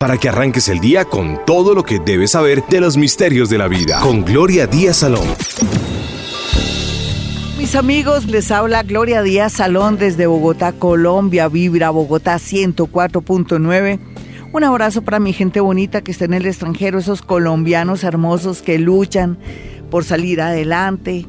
[0.00, 3.58] para que arranques el día con todo lo que debes saber de los misterios de
[3.58, 3.98] la vida.
[4.00, 5.26] Con Gloria Díaz Salón.
[7.58, 13.98] Mis amigos, les habla Gloria Díaz Salón desde Bogotá, Colombia, Vibra Bogotá 104.9.
[14.52, 18.78] Un abrazo para mi gente bonita que está en el extranjero, esos colombianos hermosos que
[18.78, 19.36] luchan
[19.90, 21.26] por salir adelante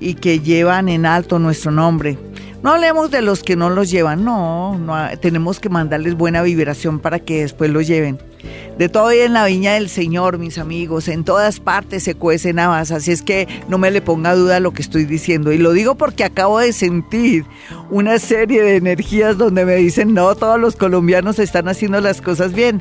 [0.00, 2.16] y que llevan en alto nuestro nombre.
[2.64, 6.98] No hablemos de los que no los llevan, no, no tenemos que mandarles buena vibración
[6.98, 8.18] para que después los lleven.
[8.78, 12.58] De todo y en la viña del Señor, mis amigos, en todas partes se cuecen
[12.58, 15.52] habas, así es que no me le ponga duda lo que estoy diciendo.
[15.52, 17.44] Y lo digo porque acabo de sentir
[17.90, 22.54] una serie de energías donde me dicen, no, todos los colombianos están haciendo las cosas
[22.54, 22.80] bien,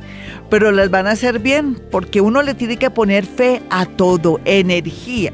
[0.50, 4.40] pero las van a hacer bien, porque uno le tiene que poner fe a todo,
[4.46, 5.34] energía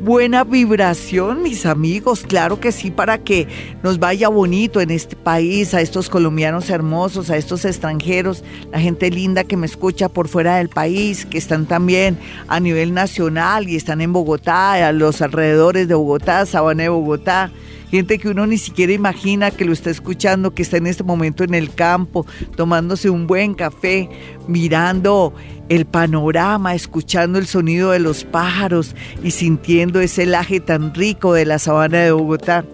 [0.00, 3.48] buena vibración, mis amigos, claro que sí, para que
[3.82, 9.10] nos vaya bonito en este país, a estos colombianos hermosos, a estos extranjeros, la gente
[9.10, 13.76] linda que me escucha por fuera del país, que están también a nivel nacional y
[13.76, 17.50] están en Bogotá, a los alrededores de Bogotá, Sabana de Bogotá
[17.90, 21.44] gente que uno ni siquiera imagina que lo está escuchando, que está en este momento
[21.44, 24.08] en el campo, tomándose un buen café,
[24.46, 25.34] mirando
[25.68, 31.46] el panorama, escuchando el sonido de los pájaros y sintiendo ese laje tan rico de
[31.46, 32.64] la sabana de Bogotá.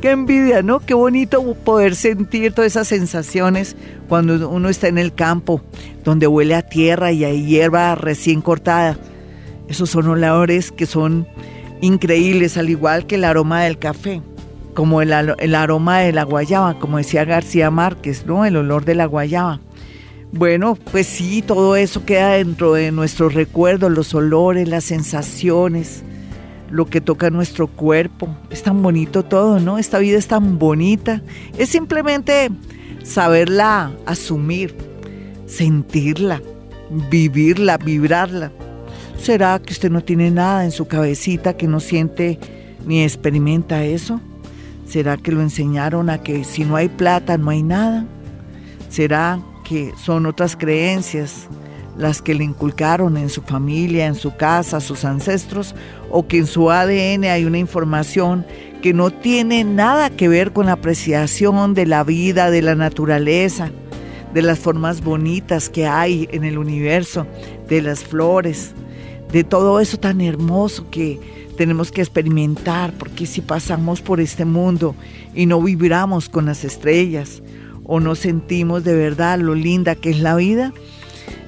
[0.00, 0.80] Qué envidia, ¿no?
[0.80, 3.74] Qué bonito poder sentir todas esas sensaciones
[4.08, 5.62] cuando uno está en el campo,
[6.04, 8.98] donde huele a tierra y hay hierba recién cortada.
[9.66, 11.26] Esos son olores que son
[11.80, 14.20] increíbles, al igual que el aroma del café
[14.74, 15.12] como el,
[15.54, 18.44] aroma de la guayaba, como decía García Márquez, ¿no?
[18.44, 19.60] El olor de la guayaba.
[20.32, 26.02] Bueno, pues sí, todo eso queda dentro de nuestros recuerdos, los olores, las sensaciones,
[26.70, 28.36] lo que toca nuestro cuerpo.
[28.50, 29.78] Es tan bonito todo, ¿no?
[29.78, 31.22] Esta vida es tan bonita.
[31.56, 32.50] Es simplemente
[33.04, 34.76] saberla asumir,
[35.46, 36.42] sentirla,
[37.10, 38.50] vivirla, vibrarla.
[39.18, 42.40] ¿Será que usted no tiene nada en su cabecita que no siente
[42.84, 44.20] ni experimenta eso?
[44.86, 48.06] ¿Será que lo enseñaron a que si no hay plata no hay nada?
[48.88, 51.48] ¿Será que son otras creencias
[51.96, 55.74] las que le inculcaron en su familia, en su casa, sus ancestros,
[56.10, 58.44] o que en su ADN hay una información
[58.82, 63.70] que no tiene nada que ver con la apreciación de la vida, de la naturaleza,
[64.34, 67.26] de las formas bonitas que hay en el universo,
[67.68, 68.72] de las flores,
[69.32, 71.18] de todo eso tan hermoso que
[71.54, 74.94] tenemos que experimentar, porque si pasamos por este mundo
[75.34, 77.42] y no vibramos con las estrellas
[77.84, 80.72] o no sentimos de verdad lo linda que es la vida,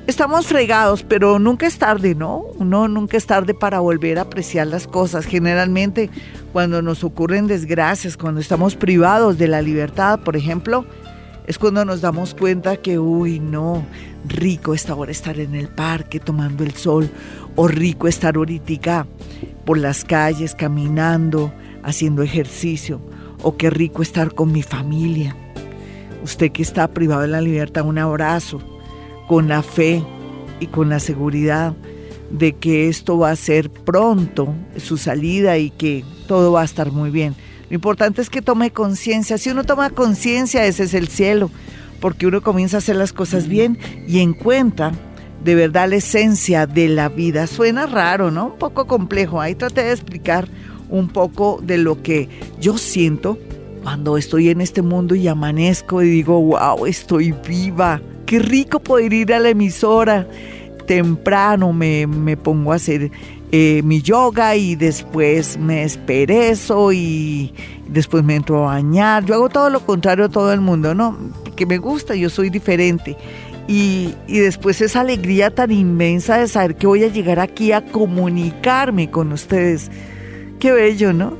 [0.07, 2.45] estamos fregados, pero nunca es tarde, ¿no?
[2.61, 5.27] No, nunca es tarde para volver a apreciar las cosas.
[5.27, 6.11] Generalmente
[6.53, 10.87] cuando nos ocurren desgracias, cuando estamos privados de la libertad, por ejemplo,
[11.47, 13.85] es cuando nos damos cuenta que, uy, no,
[14.27, 17.09] rico esta hora estar en el parque tomando el sol,
[17.55, 19.07] o rico estar ahorita
[19.67, 23.01] por las calles caminando, haciendo ejercicio,
[23.43, 25.37] o qué rico estar con mi familia.
[26.23, 28.61] Usted que está privado de la libertad, un abrazo,
[29.29, 30.03] con la fe
[30.61, 31.75] y con la seguridad
[32.31, 36.93] de que esto va a ser pronto, su salida y que todo va a estar
[36.93, 37.35] muy bien.
[37.69, 39.37] Lo importante es que tome conciencia.
[39.39, 41.51] Si uno toma conciencia, ese es el cielo,
[42.01, 44.93] porque uno comienza a hacer las cosas bien y encuentra
[45.47, 47.47] de verdad la esencia de la vida.
[47.47, 48.47] Suena raro, ¿no?
[48.47, 49.41] Un poco complejo.
[49.41, 50.49] Ahí traté de explicar
[50.89, 52.29] un poco de lo que
[52.61, 53.39] yo siento
[53.85, 58.03] cuando estoy en este mundo y amanezco y digo, wow, estoy viva.
[58.27, 60.27] Qué rico poder ir a la emisora.
[60.85, 63.13] Temprano me, me pongo a hacer
[63.53, 67.55] eh, mi yoga y después me esperezo y
[67.87, 69.25] después me entro a bañar.
[69.25, 71.17] Yo hago todo lo contrario a todo el mundo, ¿no?
[71.55, 73.17] Que me gusta, yo soy diferente.
[73.69, 77.85] Y, y, después esa alegría tan inmensa de saber que voy a llegar aquí a
[77.85, 79.91] comunicarme con ustedes.
[80.61, 81.37] Qué bello, ¿no?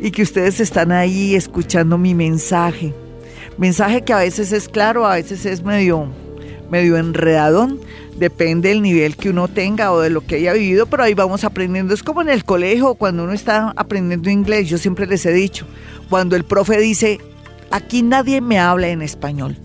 [0.00, 2.94] Y que ustedes están ahí escuchando mi mensaje.
[3.58, 6.06] Mensaje que a veces es claro, a veces es medio,
[6.70, 7.78] medio enredadón,
[8.16, 11.44] depende del nivel que uno tenga o de lo que haya vivido, pero ahí vamos
[11.44, 11.92] aprendiendo.
[11.92, 15.66] Es como en el colegio, cuando uno está aprendiendo inglés, yo siempre les he dicho,
[16.08, 17.18] cuando el profe dice,
[17.70, 19.56] aquí nadie me habla en español,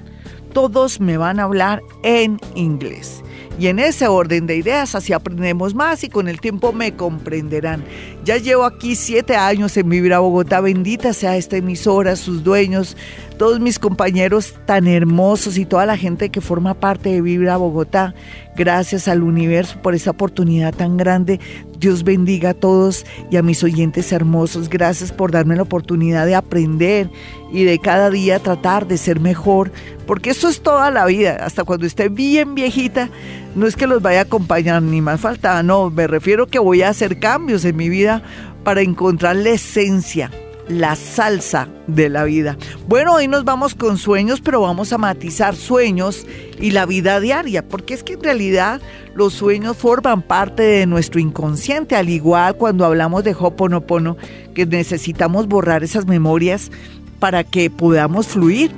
[0.56, 3.22] todos me van a hablar en inglés.
[3.60, 7.84] Y en ese orden de ideas así aprendemos más y con el tiempo me comprenderán.
[8.26, 12.98] Ya llevo aquí siete años en vivir a Bogotá, bendita sea esta emisora, sus dueños,
[13.38, 18.16] todos mis compañeros tan hermosos y toda la gente que forma parte de Vibra Bogotá.
[18.56, 21.40] Gracias al universo por esa oportunidad tan grande.
[21.78, 24.70] Dios bendiga a todos y a mis oyentes hermosos.
[24.70, 27.12] Gracias por darme la oportunidad de aprender
[27.54, 29.72] y de cada día tratar de ser mejor,
[30.08, 31.38] porque eso es toda la vida.
[31.42, 33.12] Hasta cuando esté bien viejita,
[33.56, 36.82] no es que los vaya a acompañar, ni más faltaba, no, me refiero que voy
[36.82, 38.22] a hacer cambios en mi vida
[38.64, 40.30] para encontrar la esencia
[40.68, 42.58] la salsa de la vida.
[42.88, 46.26] Bueno, hoy nos vamos con sueños, pero vamos a matizar sueños
[46.60, 48.82] y la vida diaria, porque es que en realidad
[49.14, 54.18] los sueños forman parte de nuestro inconsciente, al igual cuando hablamos de Hoponopono,
[54.54, 56.72] que necesitamos borrar esas memorias
[57.20, 58.72] para que podamos fluir.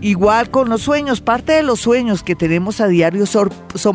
[0.00, 3.50] Igual con los sueños, parte de los sueños que tenemos a diario son,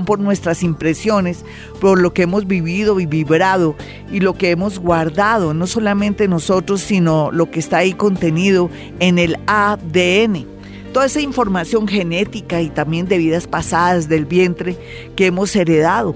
[0.06, 1.46] por nuestras impresiones,
[1.80, 3.76] por lo que hemos vivido y vibrado
[4.12, 8.70] y lo que hemos guardado, no solamente nosotros, sino lo que está ahí contenido
[9.00, 10.46] en el ADN.
[10.92, 14.78] Toda esa información genética y también de vidas pasadas del vientre
[15.16, 16.16] que hemos heredado.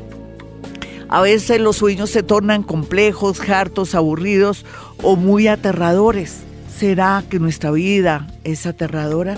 [1.07, 4.65] A veces los sueños se tornan complejos, hartos, aburridos
[5.01, 6.41] o muy aterradores.
[6.77, 9.37] ¿Será que nuestra vida es aterradora?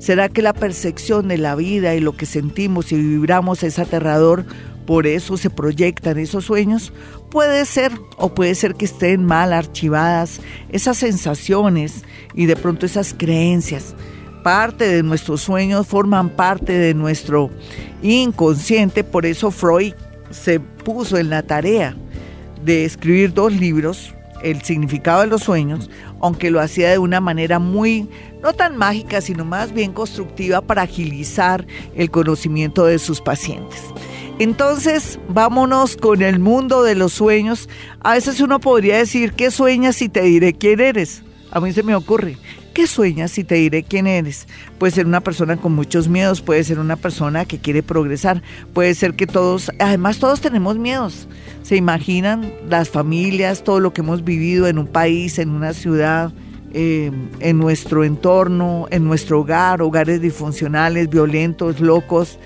[0.00, 4.46] ¿Será que la percepción de la vida y lo que sentimos y vibramos es aterrador?
[4.86, 6.90] Por eso se proyectan esos sueños.
[7.30, 12.02] Puede ser, o puede ser que estén mal archivadas esas sensaciones
[12.34, 13.94] y de pronto esas creencias.
[14.42, 17.50] Parte de nuestros sueños forman parte de nuestro
[18.02, 19.92] inconsciente, por eso Freud
[20.30, 21.94] se puso en la tarea
[22.64, 27.58] de escribir dos libros, El significado de los sueños, aunque lo hacía de una manera
[27.58, 28.08] muy
[28.42, 33.80] no tan mágica, sino más bien constructiva para agilizar el conocimiento de sus pacientes.
[34.38, 37.68] Entonces, vámonos con el mundo de los sueños.
[38.00, 41.22] A veces uno podría decir, ¿qué sueñas y te diré quién eres?
[41.50, 42.38] A mí se me ocurre,
[42.72, 44.46] ¿qué sueñas y te diré quién eres?
[44.78, 48.94] Puede ser una persona con muchos miedos, puede ser una persona que quiere progresar, puede
[48.94, 51.28] ser que todos, además todos tenemos miedos.
[51.62, 56.32] ¿Se imaginan las familias, todo lo que hemos vivido en un país, en una ciudad?
[56.72, 62.38] Eh, en nuestro entorno, en nuestro hogar, hogares disfuncionales, violentos, locos.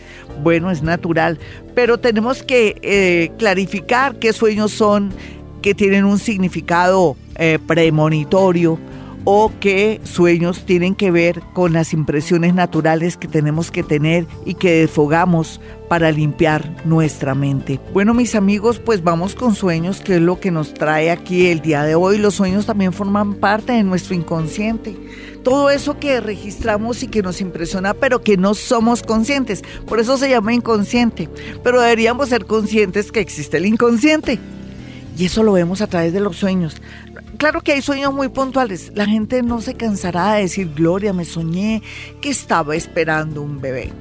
[0.43, 1.38] Bueno, es natural,
[1.75, 5.12] pero tenemos que eh, clarificar qué sueños son
[5.61, 8.79] que tienen un significado eh, premonitorio
[9.25, 14.55] o qué sueños tienen que ver con las impresiones naturales que tenemos que tener y
[14.55, 17.81] que desfogamos para limpiar nuestra mente.
[17.93, 21.61] Bueno, mis amigos, pues vamos con sueños, que es lo que nos trae aquí el
[21.61, 22.19] día de hoy.
[22.19, 24.97] Los sueños también forman parte de nuestro inconsciente.
[25.43, 29.62] Todo eso que registramos y que nos impresiona, pero que no somos conscientes.
[29.87, 31.29] Por eso se llama inconsciente.
[31.62, 34.38] Pero deberíamos ser conscientes que existe el inconsciente.
[35.17, 36.81] Y eso lo vemos a través de los sueños
[37.44, 38.91] claro que hay sueños muy puntuales.
[38.94, 41.82] La gente no se cansará de decir, Gloria, me soñé
[42.23, 43.93] que estaba esperando un bebé.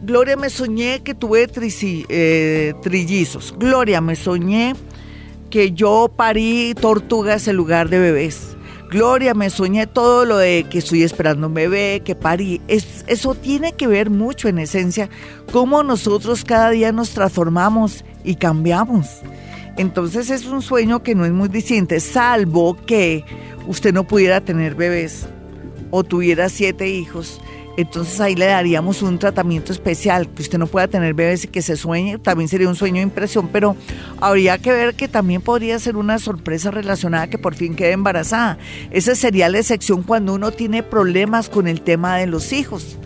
[0.00, 1.46] Gloria, me soñé que tuve
[2.08, 3.54] eh, trillizos.
[3.58, 4.74] Gloria, me soñé
[5.50, 8.56] que yo parí tortugas en lugar de bebés.
[8.90, 12.62] Gloria, me soñé todo lo de que estoy esperando un bebé, que parí.
[12.68, 15.10] eso tiene que ver mucho en esencia
[15.52, 19.20] cómo nosotros cada día nos transformamos y cambiamos.
[19.78, 23.24] Entonces es un sueño que no es muy distinto, salvo que
[23.68, 25.28] usted no pudiera tener bebés
[25.92, 27.40] o tuviera siete hijos.
[27.76, 31.62] Entonces ahí le daríamos un tratamiento especial, que usted no pueda tener bebés y que
[31.62, 33.76] se sueñe, también sería un sueño de impresión, pero
[34.20, 38.58] habría que ver que también podría ser una sorpresa relacionada que por fin quede embarazada.
[38.90, 42.98] Esa sería la excepción cuando uno tiene problemas con el tema de los hijos.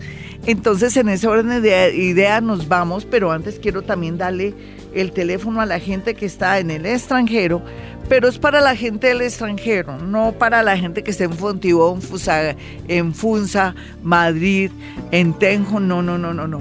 [0.47, 4.55] Entonces en ese orden de idea nos vamos, pero antes quiero también darle
[4.93, 7.61] el teléfono a la gente que está en el extranjero,
[8.09, 11.99] pero es para la gente del extranjero, no para la gente que está en Fontibón,
[12.87, 14.71] en Funza, Madrid,
[15.11, 16.59] en Tenjo, no, no, no, no, no.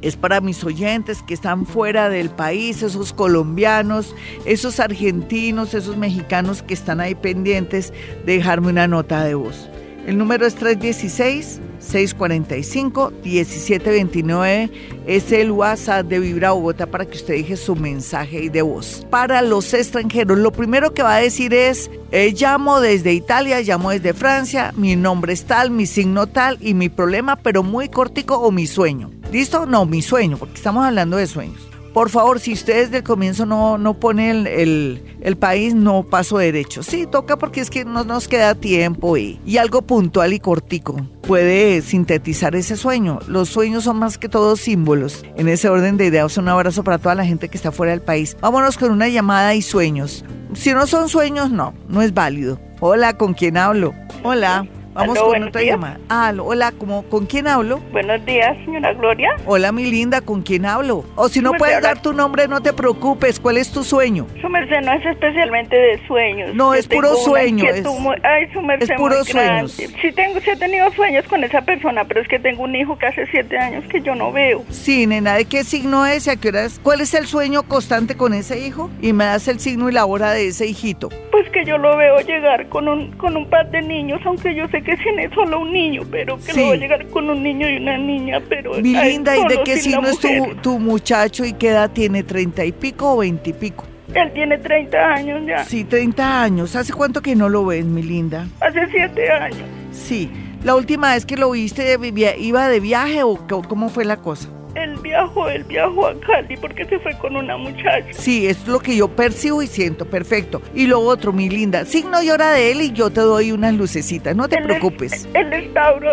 [0.00, 4.14] Es para mis oyentes que están fuera del país, esos colombianos,
[4.44, 7.92] esos argentinos, esos mexicanos que están ahí pendientes
[8.24, 9.68] de dejarme una nota de voz.
[10.06, 14.70] El número es 316 645-1729
[15.06, 19.06] es el WhatsApp de Vibra Bogotá para que usted deje su mensaje de voz.
[19.10, 23.90] Para los extranjeros, lo primero que va a decir es, eh, llamo desde Italia, llamo
[23.90, 28.34] desde Francia, mi nombre es tal, mi signo tal y mi problema, pero muy cortico
[28.36, 29.12] o mi sueño.
[29.32, 29.66] ¿Listo?
[29.66, 31.67] No, mi sueño, porque estamos hablando de sueños.
[31.98, 36.38] Por favor, si usted desde el comienzo no, no pone el, el, país, no paso
[36.38, 36.84] derecho.
[36.84, 40.94] Sí, toca porque es que no nos queda tiempo y, y algo puntual y cortico
[41.22, 43.18] puede sintetizar ese sueño.
[43.26, 45.24] Los sueños son más que todos símbolos.
[45.36, 48.02] En ese orden de ideas, un abrazo para toda la gente que está fuera del
[48.02, 48.36] país.
[48.40, 50.24] Vámonos con una llamada y sueños.
[50.54, 52.60] Si no son sueños, no, no es válido.
[52.78, 53.92] Hola, ¿con quién hablo?
[54.22, 54.68] Hola.
[54.98, 56.00] Vamos con otra llamada.
[56.08, 56.72] Ah, hola,
[57.08, 57.78] ¿con quién hablo?
[57.92, 59.30] Buenos días, señora Gloria.
[59.46, 61.04] Hola, mi linda, ¿con quién hablo?
[61.14, 63.38] O si no puedes dar tu nombre, no te preocupes.
[63.38, 64.26] ¿Cuál es tu sueño?
[64.40, 66.52] Su merced no es especialmente de sueños.
[66.54, 67.64] No, es puro sueño.
[67.64, 67.86] Es,
[68.24, 69.72] ay, su merced es puro sueños.
[69.72, 72.98] Sí, tengo, sí he tenido sueños con esa persona, pero es que tengo un hijo
[72.98, 74.64] que hace siete años que yo no veo.
[74.70, 76.80] Sí, nena, ¿de qué signo es y a qué hora es?
[76.82, 78.90] ¿Cuál es el sueño constante con ese hijo?
[79.00, 81.08] Y me das el signo y la hora de ese hijito.
[81.38, 84.66] Pues que yo lo veo llegar con un, con un par de niños, aunque yo
[84.70, 87.70] sé que tiene solo un niño, pero que lo va a llegar con un niño
[87.70, 88.74] y una niña, pero...
[88.74, 90.28] Mi linda, ¿y de qué signo es tu,
[90.60, 92.24] tu muchacho y qué edad tiene?
[92.24, 93.84] ¿Treinta y pico o veinte y pico?
[94.12, 95.62] Él tiene 30 años ya.
[95.62, 96.74] Sí, 30 años.
[96.74, 98.48] ¿Hace cuánto que no lo ves, mi linda?
[98.60, 99.62] Hace 7 años.
[99.92, 100.28] Sí.
[100.64, 101.96] ¿La última vez que lo viste
[102.38, 104.48] iba de viaje o cómo fue la cosa?
[104.74, 108.12] Él viajó, él viajó a Cali porque se fue con una muchacha.
[108.12, 110.62] Sí, es lo que yo percibo y siento, perfecto.
[110.74, 113.74] Y lo otro, mi linda, signo y hora de él y yo te doy unas
[113.74, 115.28] lucecitas, no te preocupes.
[115.34, 116.10] él es Tauro,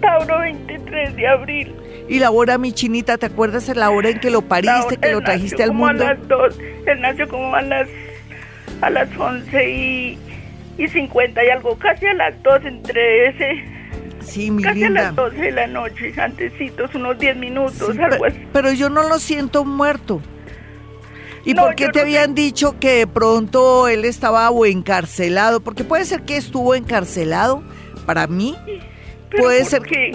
[0.00, 1.74] Tauro 23 de abril.
[2.08, 5.12] Y la hora, mi chinita, ¿te acuerdas de la hora en que lo pariste, que
[5.12, 6.06] lo trajiste al mundo?
[6.06, 7.88] a las dos, él nació como a las,
[8.80, 10.18] a las 11 y,
[10.78, 13.77] y 50 y algo, casi a las 2, entre ese...
[14.20, 18.46] Sí, mi Casi a las 12 de la noche, antecitos, unos 10 minutos, algo así.
[18.52, 20.20] Pero yo no lo siento muerto.
[21.44, 25.60] ¿Y por qué te habían dicho que de pronto él estaba o encarcelado?
[25.60, 27.62] Porque puede ser que estuvo encarcelado.
[28.04, 28.56] Para mí,
[29.30, 30.12] puede ser que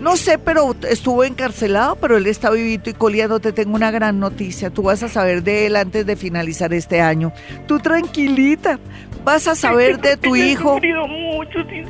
[0.00, 3.40] no sé, pero estuvo encarcelado, pero él está vivito y coleando.
[3.40, 4.70] Te tengo una gran noticia.
[4.70, 7.32] Tú vas a saber de él antes de finalizar este año.
[7.66, 8.78] Tú tranquilita.
[9.24, 10.78] Vas a saber de tu hijo.
[11.08, 11.84] mucho sin.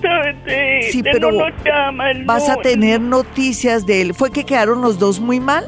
[0.90, 1.30] Sí, pero
[2.24, 4.14] vas a tener noticias de él.
[4.14, 5.64] ¿Fue que quedaron los dos muy mal?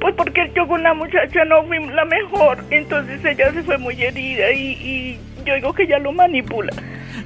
[0.00, 2.58] Pues porque yo con la muchacha no fui la mejor.
[2.70, 6.72] Entonces ella se fue muy herida y, y yo digo que ella lo manipula.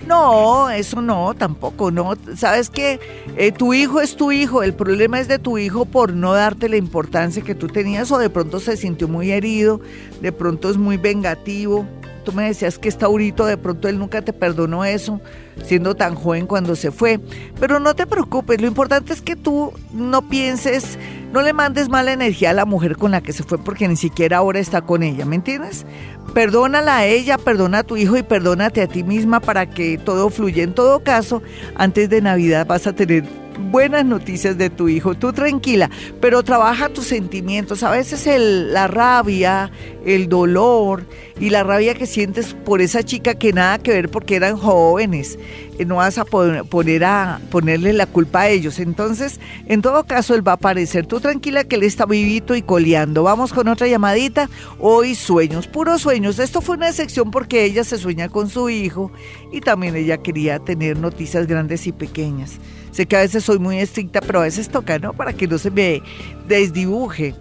[0.06, 2.14] No, eso no, tampoco, no.
[2.36, 3.00] Sabes que
[3.36, 6.68] eh, tu hijo es tu hijo, el problema es de tu hijo por no darte
[6.68, 9.80] la importancia que tú tenías o de pronto se sintió muy herido,
[10.20, 11.86] de pronto es muy vengativo.
[12.26, 15.20] Tú me decías que está Taurito, de pronto él nunca te perdonó eso,
[15.64, 17.20] siendo tan joven cuando se fue.
[17.60, 20.98] Pero no te preocupes, lo importante es que tú no pienses,
[21.32, 23.94] no le mandes mala energía a la mujer con la que se fue porque ni
[23.94, 25.86] siquiera ahora está con ella, ¿me entiendes?
[26.34, 30.28] Perdónala a ella, perdona a tu hijo y perdónate a ti misma para que todo
[30.28, 30.64] fluya.
[30.64, 31.44] En todo caso,
[31.76, 33.22] antes de Navidad vas a tener
[33.58, 35.14] buenas noticias de tu hijo.
[35.14, 35.90] Tú tranquila,
[36.20, 37.82] pero trabaja tus sentimientos.
[37.82, 39.70] A veces la rabia,
[40.04, 41.04] el dolor
[41.38, 45.38] y la rabia que sientes por esa chica que nada que ver porque eran jóvenes.
[45.78, 48.78] Eh, no vas a poner a ponerle la culpa a ellos.
[48.78, 51.06] Entonces, en todo caso, él va a aparecer.
[51.06, 53.22] Tú tranquila que él está vivito y coleando.
[53.22, 54.48] Vamos con otra llamadita.
[54.78, 56.38] Hoy sueños, puros sueños.
[56.38, 59.12] Esto fue una excepción porque ella se sueña con su hijo
[59.52, 62.58] y también ella quería tener noticias grandes y pequeñas.
[62.92, 65.12] Sé que a veces soy muy estricta, pero a veces toca, ¿no?
[65.12, 66.02] Para que no se me
[66.48, 67.34] desdibuje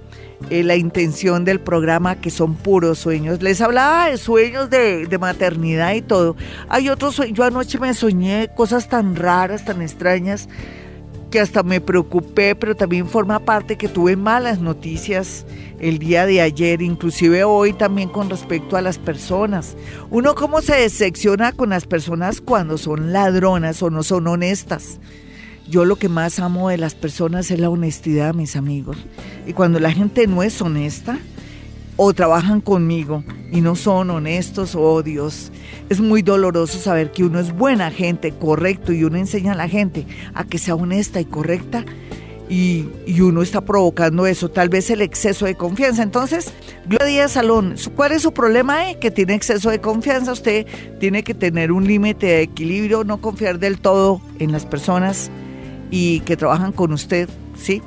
[0.49, 3.41] eh, la intención del programa, que son puros sueños.
[3.41, 6.35] Les hablaba de sueños de, de maternidad y todo.
[6.69, 7.37] Hay otros sueños.
[7.37, 10.47] Yo anoche me soñé cosas tan raras, tan extrañas,
[11.31, 15.45] que hasta me preocupé, pero también forma parte que tuve malas noticias
[15.79, 19.75] el día de ayer, inclusive hoy también con respecto a las personas.
[20.09, 24.99] Uno cómo se decepciona con las personas cuando son ladronas o no son honestas.
[25.67, 28.97] Yo lo que más amo de las personas es la honestidad, mis amigos.
[29.47, 31.17] Y cuando la gente no es honesta,
[31.97, 35.51] o trabajan conmigo y no son honestos, oh Dios,
[35.89, 39.69] es muy doloroso saber que uno es buena gente, correcto, y uno enseña a la
[39.69, 41.85] gente a que sea honesta y correcta.
[42.47, 42.85] Y,
[43.21, 46.03] uno está provocando eso, tal vez el exceso de confianza.
[46.03, 46.53] Entonces,
[46.85, 48.91] Gloria Salón, ¿cuál es su problema?
[48.91, 48.99] Eh?
[48.99, 50.31] Que tiene exceso de confianza.
[50.31, 50.67] Usted
[50.99, 55.31] tiene que tener un límite de equilibrio, no confiar del todo en las personas
[55.91, 57.81] y que trabajan con usted, ¿sí?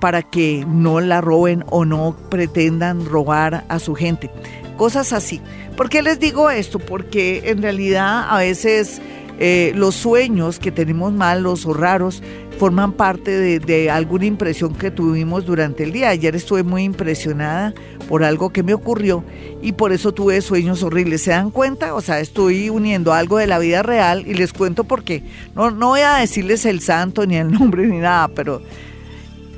[0.00, 4.30] Para que no la roben o no pretendan robar a su gente.
[4.76, 5.40] Cosas así.
[5.76, 6.78] ¿Por qué les digo esto?
[6.78, 9.00] Porque en realidad a veces
[9.38, 12.22] eh, los sueños que tenemos malos o raros
[12.58, 16.08] forman parte de, alguna impresión que tuvimos durante el día.
[16.08, 17.74] Ayer estuve muy impresionada
[18.08, 19.24] por algo que me ocurrió
[19.62, 21.22] y por eso tuve sueños horribles.
[21.22, 21.94] ¿Se dan cuenta?
[21.94, 25.22] O sea, estoy uniendo algo de la vida real y les cuento por qué.
[25.54, 28.62] No, no voy a decirles el santo ni el nombre ni nada, pero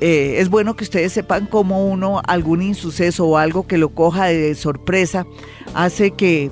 [0.01, 4.27] eh, es bueno que ustedes sepan cómo uno, algún insuceso o algo que lo coja
[4.27, 5.25] de sorpresa,
[5.73, 6.51] hace que,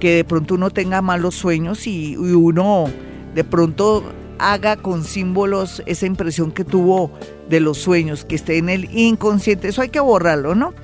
[0.00, 2.86] que de pronto uno tenga malos sueños y, y uno
[3.34, 4.02] de pronto
[4.38, 7.10] haga con símbolos esa impresión que tuvo
[7.48, 9.68] de los sueños, que esté en el inconsciente.
[9.68, 10.74] Eso hay que borrarlo, ¿no?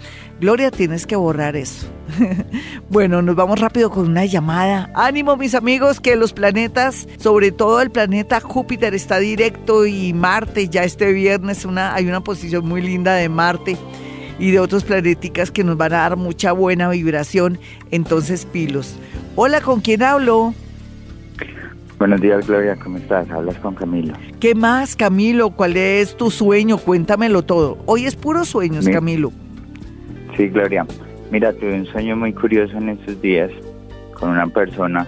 [0.42, 1.86] Gloria, tienes que borrar eso.
[2.90, 4.90] bueno, nos vamos rápido con una llamada.
[4.92, 10.68] Ánimo mis amigos que los planetas, sobre todo el planeta Júpiter está directo y Marte
[10.68, 13.76] ya este viernes una, hay una posición muy linda de Marte
[14.40, 17.60] y de otros planeticas que nos van a dar mucha buena vibración.
[17.92, 18.96] Entonces, pilos.
[19.36, 20.54] Hola, ¿con quién hablo?
[22.00, 23.30] Buenos días, Gloria, ¿cómo estás?
[23.30, 24.14] Hablas con Camilo.
[24.40, 25.50] ¿Qué más, Camilo?
[25.50, 26.78] ¿Cuál es tu sueño?
[26.78, 27.78] Cuéntamelo todo.
[27.86, 29.30] Hoy es puro sueños, Camilo.
[30.36, 30.86] Sí, Gloria.
[31.30, 33.50] Mira, tuve un sueño muy curioso en estos días
[34.12, 35.06] con una persona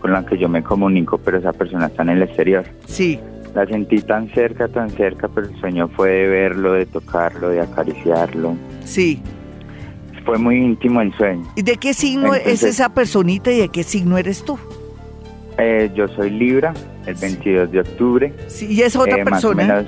[0.00, 2.64] con la que yo me comunico, pero esa persona está en el exterior.
[2.86, 3.18] Sí.
[3.54, 7.60] La sentí tan cerca, tan cerca, pero el sueño fue de verlo, de tocarlo, de
[7.60, 8.56] acariciarlo.
[8.84, 9.20] Sí.
[10.24, 11.44] Fue muy íntimo el sueño.
[11.56, 14.58] ¿Y de qué signo es esa personita y de qué signo eres tú?
[15.58, 16.72] Eh, yo soy Libra,
[17.06, 18.32] el 22 de octubre.
[18.46, 19.30] Sí, ¿y esa otra persona?
[19.30, 19.86] Más o menos,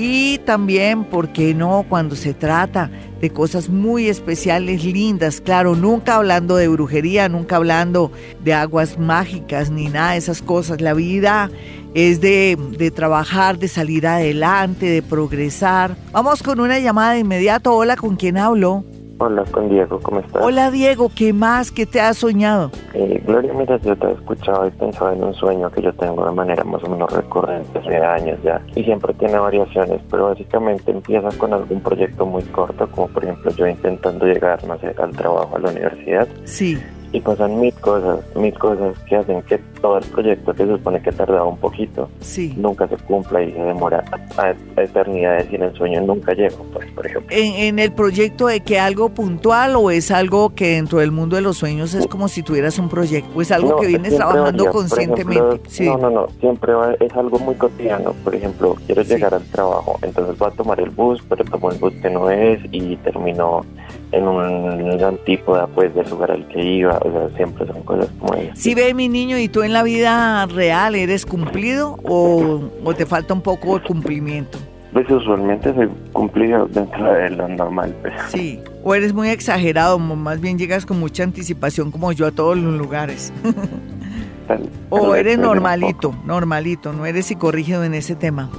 [0.00, 1.84] Y también, ¿por qué no?
[1.88, 2.88] Cuando se trata
[3.20, 8.12] de cosas muy especiales, lindas, claro, nunca hablando de brujería, nunca hablando
[8.44, 10.80] de aguas mágicas ni nada de esas cosas.
[10.80, 11.50] La vida
[11.94, 15.96] es de, de, trabajar, de salir adelante, de progresar.
[16.12, 17.74] Vamos con una llamada de inmediato.
[17.74, 18.84] Hola, ¿con quién hablo?
[19.20, 20.42] Hola, con Diego, ¿cómo estás?
[20.44, 21.72] Hola, Diego, ¿qué más?
[21.72, 22.70] ¿Qué te has soñado?
[22.94, 26.24] Eh, Gloria, mira, yo te he escuchado y pensado en un sueño que yo tengo
[26.24, 30.92] de manera más o menos recurrente hace años ya, y siempre tiene variaciones, pero básicamente
[30.92, 35.10] empieza con algún proyecto muy corto, como por ejemplo yo intentando llegar, no sé, al
[35.10, 36.28] trabajo, a la universidad.
[36.44, 36.78] Sí
[37.12, 41.00] y pasan mil cosas, mil cosas que hacen que todo el proyecto que se supone
[41.00, 42.08] que tardaba un poquito,
[42.56, 44.04] nunca se cumpla y se demora
[44.36, 47.28] a, eternidades y en el sueño nunca llego, pues, por ejemplo.
[47.36, 51.42] ¿En, el proyecto de que algo puntual o es algo que dentro del mundo de
[51.42, 55.84] los sueños es como si tuvieras un proyecto o es algo que vienes trabajando conscientemente?
[55.84, 60.36] No, no, no, siempre es algo muy cotidiano, por ejemplo, quiero llegar al trabajo, entonces
[60.38, 63.64] voy a tomar el bus, pero tomo el bus que no es y termino
[64.12, 68.34] en un antípoda pues del lugar al que iba, o sea, siempre son cosas como
[68.34, 68.58] esas.
[68.58, 73.34] Si ve mi niño y tú en la vida real eres cumplido o, te falta
[73.34, 74.58] un poco de cumplimiento?
[74.92, 77.94] Pues usualmente soy cumplido dentro de lo normal.
[78.00, 78.14] Pues.
[78.28, 82.56] Sí, o eres muy exagerado, más bien llegas con mucha anticipación como yo a todos
[82.56, 83.32] los lugares.
[84.88, 88.50] o eres normalito, normalito, no eres psicorrígido en ese tema.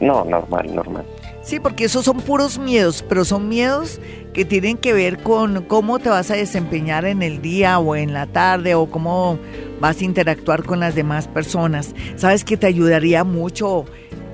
[0.00, 1.04] No, normal, normal.
[1.48, 4.02] Sí, porque esos son puros miedos, pero son miedos
[4.34, 8.12] que tienen que ver con cómo te vas a desempeñar en el día o en
[8.12, 9.38] la tarde o cómo
[9.80, 11.94] vas a interactuar con las demás personas.
[12.16, 13.86] Sabes que te ayudaría mucho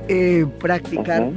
[0.09, 1.31] eh, practicar.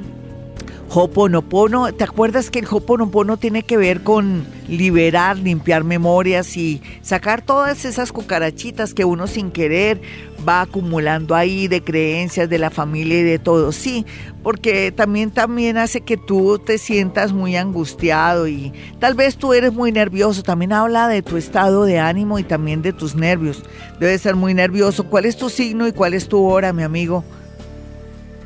[0.89, 7.43] Hoponopono, ¿te acuerdas que el Hoponopono tiene que ver con liberar, limpiar memorias y sacar
[7.43, 10.01] todas esas cucarachitas que uno sin querer
[10.47, 13.71] va acumulando ahí de creencias de la familia y de todo?
[13.71, 14.05] Sí,
[14.43, 19.73] porque también también hace que tú te sientas muy angustiado y tal vez tú eres
[19.73, 23.63] muy nervioso, también habla de tu estado de ánimo y también de tus nervios.
[23.99, 25.09] Debes ser muy nervioso.
[25.09, 27.23] ¿Cuál es tu signo y cuál es tu hora, mi amigo?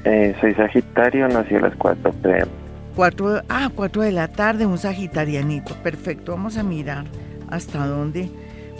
[0.03, 2.47] Eh, soy Sagitario, nací a las 4 pm.
[2.95, 5.75] 4, ah, 4 de la tarde, un sagitarianito.
[5.75, 7.05] Perfecto, vamos a mirar
[7.49, 8.29] hasta dónde.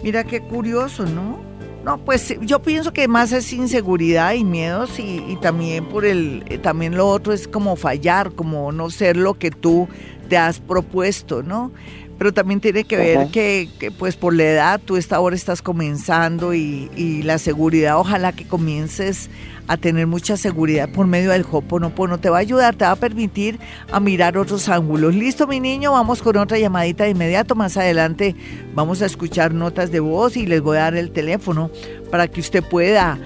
[0.02, 1.38] Mira qué curioso, ¿no?
[1.84, 6.44] No, pues yo pienso que más es inseguridad y miedos y, y también por el,
[6.46, 9.88] eh, también lo otro es como fallar, como no ser lo que tú
[10.28, 11.72] te has propuesto, ¿no?
[12.22, 15.60] Pero también tiene que ver que, que, pues por la edad tú esta ahora estás
[15.60, 19.28] comenzando y, y la seguridad, ojalá que comiences
[19.66, 22.20] a tener mucha seguridad por medio del Hoponopono.
[22.20, 23.58] Te va a ayudar, te va a permitir
[23.90, 25.16] a mirar otros ángulos.
[25.16, 27.56] Listo, mi niño, vamos con otra llamadita de inmediato.
[27.56, 28.36] Más adelante
[28.72, 31.72] vamos a escuchar notas de voz y les voy a dar el teléfono
[32.12, 33.18] para que usted pueda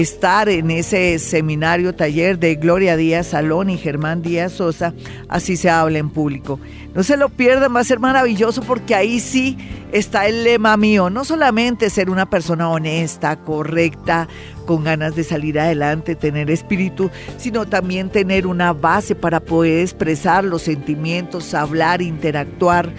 [0.00, 4.92] estar en ese seminario taller de Gloria Díaz Salón y Germán Díaz Sosa,
[5.28, 6.58] así se habla en público.
[6.96, 9.56] No se lo pierdan, va a ser maravilloso porque ahí sí
[9.92, 14.26] está el lema mío, no solamente ser una persona honesta, correcta,
[14.66, 20.42] con ganas de salir adelante, tener espíritu, sino también tener una base para poder expresar
[20.42, 22.92] los sentimientos, hablar, interactuar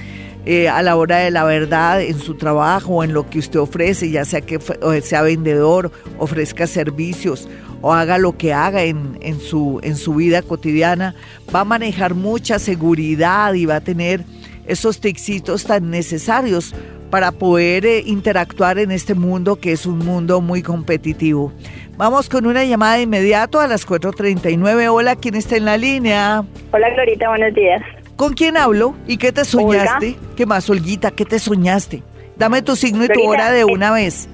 [0.45, 4.11] eh, a la hora de la verdad en su trabajo, en lo que usted ofrece,
[4.11, 4.59] ya sea que
[5.01, 7.49] sea vendedor, ofrezca servicios
[7.81, 11.15] o haga lo que haga en, en, su, en su vida cotidiana,
[11.53, 14.23] va a manejar mucha seguridad y va a tener
[14.67, 16.73] esos tixitos tan necesarios
[17.09, 21.53] para poder eh, interactuar en este mundo que es un mundo muy competitivo.
[21.97, 24.89] Vamos con una llamada de inmediato a las 4.39.
[24.91, 26.43] Hola, ¿quién está en la línea?
[26.71, 27.81] Hola, Glorita, buenos días.
[28.15, 28.95] ¿Con quién hablo?
[29.07, 30.15] ¿Y qué te soñaste?
[30.17, 30.35] Olga.
[30.35, 31.11] ¿Qué más, Olguita?
[31.11, 32.01] ¿Qué te soñaste?
[32.37, 34.29] Dame tu signo y tu hora de eh, una vez.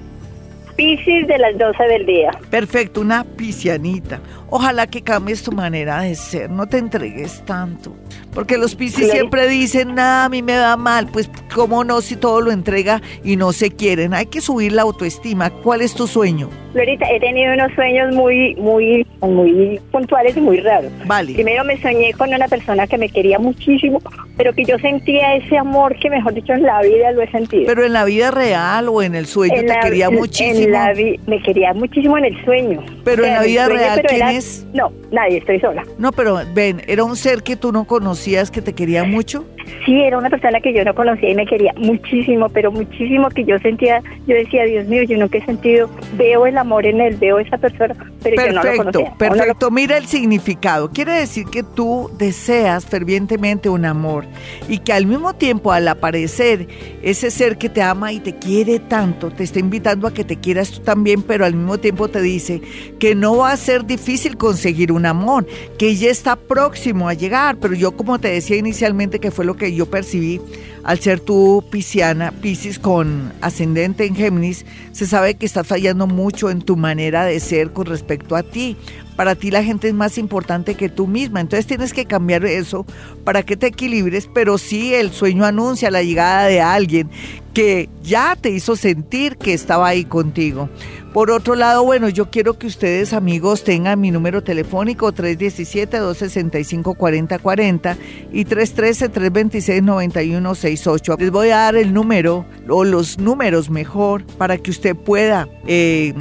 [0.76, 2.32] Piscis de las 12 del día.
[2.50, 4.20] Perfecto, una piscianita.
[4.54, 7.96] Ojalá que cambies tu manera de ser, no te entregues tanto.
[8.34, 9.16] Porque los piscis Glorita.
[9.16, 11.08] siempre dicen, nada, a mí me va mal.
[11.08, 14.14] Pues, ¿cómo no si todo lo entrega y no se quieren?
[14.14, 15.50] Hay que subir la autoestima.
[15.50, 16.50] ¿Cuál es tu sueño?
[16.74, 20.92] Glorita, he tenido unos sueños muy, muy, muy puntuales y muy raros.
[21.06, 21.34] Vale.
[21.34, 24.02] Primero me soñé con una persona que me quería muchísimo,
[24.38, 27.64] pero que yo sentía ese amor que, mejor dicho, en la vida lo he sentido.
[27.68, 30.70] Pero en la vida real o en el sueño En te la- quería en muchísimo.
[30.70, 32.82] la vi- me quería muchísimo en el sueño.
[33.04, 34.32] Pero en la vida real, ¿quién era-
[34.74, 35.84] No, nadie, estoy sola.
[35.98, 39.46] No, pero ven, era un ser que tú no conocías que te quería mucho.
[39.86, 43.44] Sí, era una persona que yo no conocía y me quería muchísimo, pero muchísimo que
[43.44, 47.18] yo sentía, yo decía, Dios mío, yo nunca he sentido, veo el amor en él,
[47.20, 49.14] veo esa persona, pero yo no lo Perfecto, conocía.
[49.18, 49.72] perfecto.
[49.72, 50.92] Mira el significado.
[50.92, 54.26] Quiere decir que tú deseas fervientemente un amor
[54.68, 56.68] y que al mismo tiempo al aparecer
[57.02, 60.38] ese ser que te ama y te quiere tanto, te está invitando a que te
[60.38, 62.62] quieras tú también, pero al mismo tiempo te dice
[63.00, 65.46] que no va a ser difícil conseguir un amor,
[65.78, 69.74] que ya está próximo a llegar, pero yo como te decía inicialmente que fue que
[69.74, 70.40] yo percibí
[70.84, 76.50] al ser tú pisciana, Piscis con ascendente en Géminis, se sabe que estás fallando mucho
[76.50, 78.76] en tu manera de ser con respecto a ti.
[79.16, 82.86] Para ti la gente es más importante que tú misma, entonces tienes que cambiar eso
[83.24, 87.10] para que te equilibres, pero sí el sueño anuncia la llegada de alguien
[87.54, 90.70] que ya te hizo sentir que estaba ahí contigo.
[91.14, 97.98] Por otro lado, bueno, yo quiero que ustedes amigos tengan mi número telefónico 317-265-4040
[98.32, 101.20] y 313-326-9168.
[101.20, 106.14] Les voy a dar el número o los números mejor para que usted pueda eh,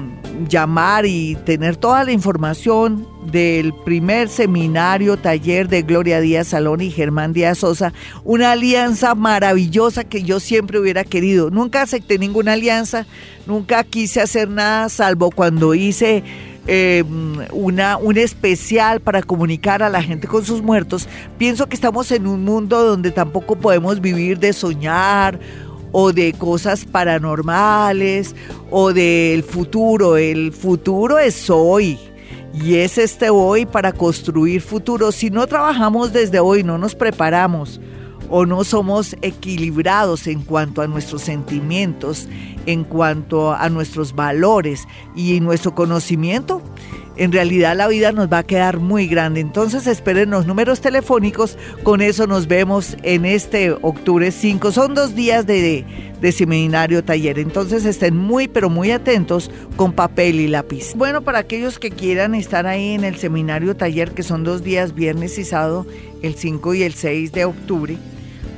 [0.48, 6.90] llamar y tener toda la información del primer seminario taller de Gloria Díaz Salón y
[6.90, 7.92] Germán Díaz Sosa,
[8.24, 11.50] una alianza maravillosa que yo siempre hubiera querido.
[11.50, 13.06] Nunca acepté ninguna alianza,
[13.46, 16.24] nunca quise hacer nada salvo cuando hice
[16.66, 17.04] eh,
[17.52, 21.08] una, un especial para comunicar a la gente con sus muertos.
[21.38, 25.38] Pienso que estamos en un mundo donde tampoco podemos vivir de soñar
[25.92, 28.34] o de cosas paranormales
[28.70, 30.16] o del futuro.
[30.16, 31.98] El futuro es hoy.
[32.52, 35.12] Y es este hoy para construir futuro.
[35.12, 37.80] Si no trabajamos desde hoy, no nos preparamos
[38.28, 42.28] o no somos equilibrados en cuanto a nuestros sentimientos,
[42.66, 44.86] en cuanto a nuestros valores
[45.16, 46.62] y nuestro conocimiento,
[47.20, 49.40] en realidad la vida nos va a quedar muy grande.
[49.40, 54.72] Entonces esperen los números telefónicos, con eso nos vemos en este octubre 5.
[54.72, 55.84] Son dos días de,
[56.32, 60.94] seminario taller, entonces estén muy pero muy atentos con papel y lápiz.
[60.94, 64.94] Bueno, para aquellos que quieran estar ahí en el seminario taller, que son dos días,
[64.94, 65.86] viernes y sábado,
[66.22, 67.98] el 5 y el 6 de octubre,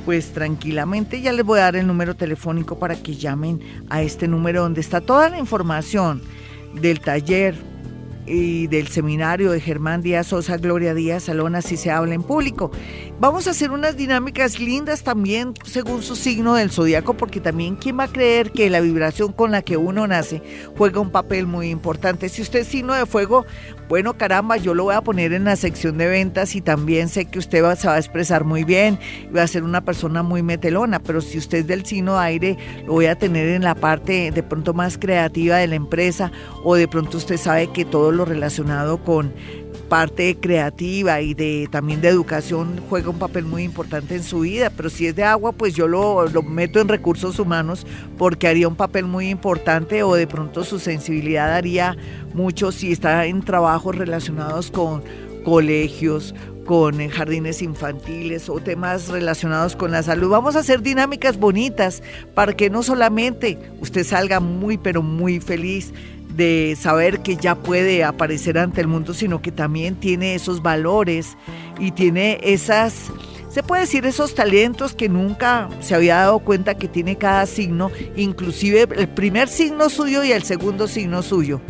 [0.05, 4.29] pues tranquilamente ya les voy a dar el número telefónico para que llamen a este
[4.29, 6.21] número donde está toda la información
[6.79, 7.72] del taller
[8.25, 12.71] y del seminario de Germán Díaz Sosa, Gloria Díaz Salón, así se habla en público.
[13.19, 17.99] Vamos a hacer unas dinámicas lindas también según su signo del zodiaco, porque también quién
[17.99, 20.41] va a creer que la vibración con la que uno nace
[20.77, 22.29] juega un papel muy importante.
[22.29, 23.45] Si usted es signo de fuego,
[23.89, 27.25] bueno, caramba, yo lo voy a poner en la sección de ventas y también sé
[27.25, 30.23] que usted va, se va a expresar muy bien y va a ser una persona
[30.23, 33.63] muy metelona, pero si usted es del signo de aire, lo voy a tener en
[33.63, 36.31] la parte de pronto más creativa de la empresa
[36.63, 39.33] o de pronto usted sabe que todo lo relacionado con
[39.89, 44.71] parte creativa y de también de educación juega un papel muy importante en su vida,
[44.75, 47.85] pero si es de agua, pues yo lo, lo, meto en recursos humanos
[48.17, 51.95] porque haría un papel muy importante o de pronto su sensibilidad haría
[52.33, 55.03] mucho si está en trabajos relacionados con
[55.43, 56.33] colegios,
[56.65, 60.29] con jardines infantiles o temas relacionados con la salud.
[60.29, 62.01] Vamos a hacer dinámicas bonitas
[62.33, 65.93] para que no solamente usted salga muy pero muy feliz
[66.35, 71.37] de saber que ya puede aparecer ante el mundo, sino que también tiene esos valores
[71.79, 73.11] y tiene esas,
[73.49, 77.91] se puede decir, esos talentos que nunca se había dado cuenta que tiene cada signo,
[78.15, 81.61] inclusive el primer signo suyo y el segundo signo suyo.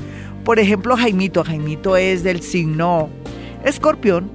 [0.44, 3.10] Por ejemplo, Jaimito, Jaimito es del signo
[3.64, 4.30] escorpión,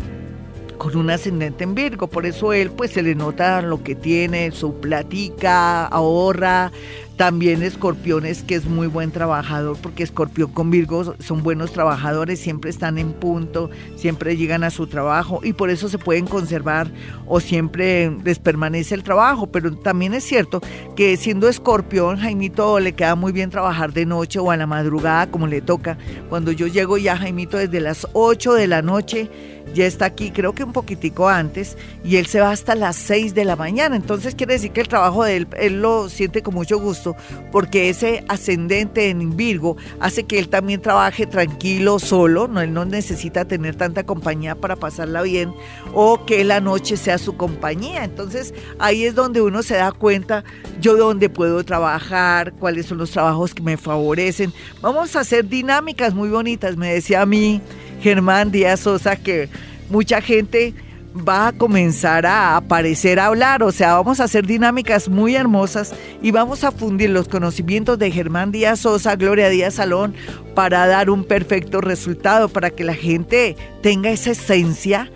[0.79, 4.53] con un ascendente en Virgo, por eso él pues se le nota lo que tiene,
[4.53, 6.71] su platica, ahorra,
[7.19, 12.71] también escorpiones que es muy buen trabajador porque escorpión con Virgo son buenos trabajadores, siempre
[12.71, 16.89] están en punto, siempre llegan a su trabajo y por eso se pueden conservar
[17.27, 20.61] o siempre les permanece el trabajo, pero también es cierto
[20.95, 25.29] que siendo escorpión, Jaimito le queda muy bien trabajar de noche o a la madrugada
[25.29, 25.99] como le toca.
[26.29, 29.29] Cuando yo llego ya Jaimito desde las 8 de la noche,
[29.75, 33.35] ya está aquí, creo que un poquitico antes, y él se va hasta las 6
[33.35, 33.97] de la mañana.
[33.97, 37.17] Entonces quiere decir que el trabajo de él, él lo siente con mucho gusto,
[37.53, 42.85] porque ese ascendente en Virgo hace que él también trabaje tranquilo, solo, no, él no
[42.85, 45.53] necesita tener tanta compañía para pasarla bien,
[45.95, 48.05] o que la noche sea su compañía.
[48.05, 50.45] Entonces ahí es donde uno se da cuenta
[50.81, 54.53] yo dónde puedo trabajar, cuáles son los trabajos que me favorecen.
[54.81, 57.61] Vamos a hacer dinámicas muy bonitas, me decía a mí
[58.01, 59.49] Germán Díaz Sosa que
[59.91, 60.75] mucha gente
[61.17, 65.95] va a comenzar a aparecer a hablar, o sea, vamos a hacer dinámicas muy hermosas
[66.23, 70.15] y vamos a fundir los conocimientos de Germán Díaz Sosa, Gloria Díaz Salón,
[70.55, 75.11] para dar un perfecto resultado, para que la gente tenga esa esencia,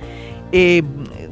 [0.52, 0.82] eh,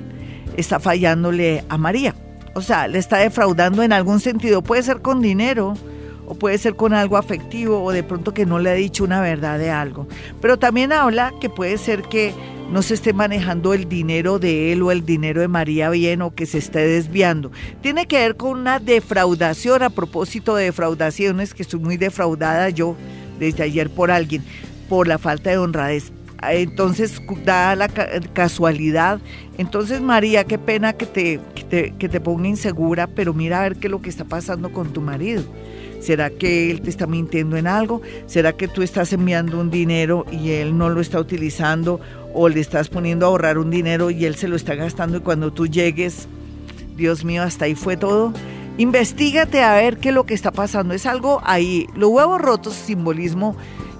[0.55, 2.15] está fallándole a María.
[2.53, 4.61] O sea, le está defraudando en algún sentido.
[4.61, 5.73] Puede ser con dinero,
[6.27, 9.21] o puede ser con algo afectivo, o de pronto que no le ha dicho una
[9.21, 10.07] verdad de algo.
[10.41, 12.33] Pero también habla que puede ser que
[12.69, 16.35] no se esté manejando el dinero de él o el dinero de María bien o
[16.35, 17.49] que se esté desviando.
[17.81, 22.97] Tiene que ver con una defraudación a propósito de defraudaciones, que estoy muy defraudada yo
[23.39, 24.43] desde ayer por alguien,
[24.89, 26.11] por la falta de honradez.
[26.43, 29.19] Entonces, da la casualidad.
[29.57, 33.63] Entonces, María, qué pena que te, que te, que te ponga insegura, pero mira a
[33.63, 35.43] ver qué es lo que está pasando con tu marido.
[36.07, 38.01] ¿Será que él te está mintiendo en algo?
[38.27, 41.99] ¿Será que tú estás enviando un dinero y él no lo está utilizando?
[42.33, 45.19] ¿O le estás poniendo a ahorrar un dinero y él se lo está gastando y
[45.19, 46.29] cuando tú llegues,
[46.95, 48.31] Dios mío, hasta ahí fue todo?
[48.77, 50.93] Investígate a ver qué es lo que está pasando.
[50.93, 51.87] Es algo ahí.
[51.93, 53.57] Los huevos rotos, simbolismo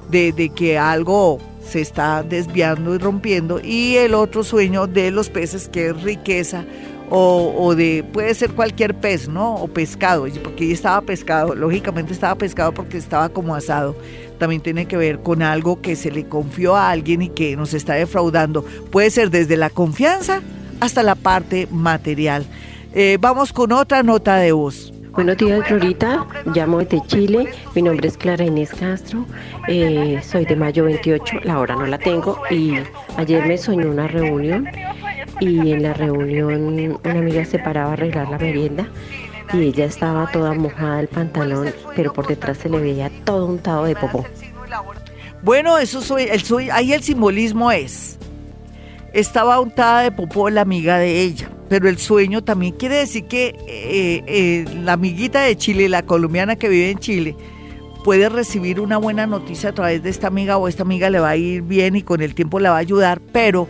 [0.10, 3.60] de, de que algo se está desviando y rompiendo.
[3.62, 6.64] Y el otro sueño de los peces, que es riqueza
[7.10, 9.56] o, de, puede ser cualquier pez, ¿no?
[9.56, 13.96] O pescado, porque ya estaba pescado, lógicamente estaba pescado porque estaba como asado.
[14.38, 17.74] También tiene que ver con algo que se le confió a alguien y que nos
[17.74, 18.64] está defraudando.
[18.92, 20.42] Puede ser desde la confianza
[20.80, 22.46] hasta la parte material.
[22.94, 24.94] Eh, vamos con otra nota de voz.
[25.12, 26.28] Buenos días, Florita.
[26.54, 27.48] Llamo desde Chile.
[27.74, 29.26] Mi nombre es Clara Inés Castro.
[29.68, 31.40] Eh, soy de mayo 28.
[31.44, 32.40] La hora no la tengo.
[32.52, 32.76] Y
[33.18, 34.68] ayer me soñó una reunión
[35.40, 38.88] y en la reunión una amiga se paraba a arreglar la merienda
[39.54, 43.86] y ella estaba toda mojada el pantalón, pero por detrás se le veía todo untado
[43.86, 44.26] de popó.
[45.42, 48.18] Bueno, eso soy, el, soy, ahí el simbolismo es,
[49.14, 53.56] estaba untada de popó la amiga de ella, pero el sueño también quiere decir que
[53.68, 57.36] eh, eh, la amiguita de Chile, la colombiana que vive en Chile,
[58.04, 61.30] puede recibir una buena noticia a través de esta amiga o esta amiga le va
[61.30, 63.68] a ir bien y con el tiempo le va a ayudar, pero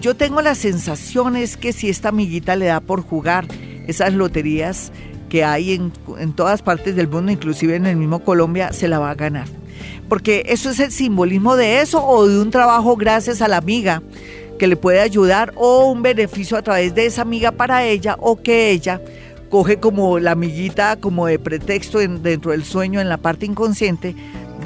[0.00, 3.46] yo tengo la sensación es que si esta amiguita le da por jugar
[3.86, 4.92] esas loterías
[5.28, 8.98] que hay en, en todas partes del mundo, inclusive en el mismo Colombia, se la
[8.98, 9.46] va a ganar.
[10.08, 14.02] Porque eso es el simbolismo de eso o de un trabajo gracias a la amiga
[14.58, 18.40] que le puede ayudar o un beneficio a través de esa amiga para ella o
[18.40, 19.00] que ella
[19.50, 24.14] coge como la amiguita como de pretexto dentro del sueño en la parte inconsciente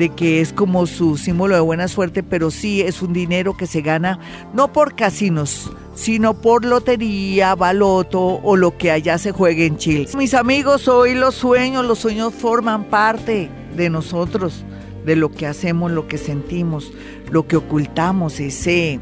[0.01, 3.67] de que es como su símbolo de buena suerte, pero sí es un dinero que
[3.67, 4.19] se gana
[4.55, 10.09] no por casinos, sino por lotería, baloto o lo que allá se juegue en Chile.
[10.17, 14.65] Mis amigos, hoy los sueños, los sueños forman parte de nosotros,
[15.05, 16.91] de lo que hacemos, lo que sentimos,
[17.31, 19.01] lo que ocultamos, ese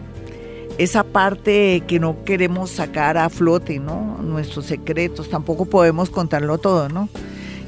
[0.78, 4.18] esa parte que no queremos sacar a flote, ¿no?
[4.20, 7.08] Nuestros secretos, tampoco podemos contarlo todo, ¿no?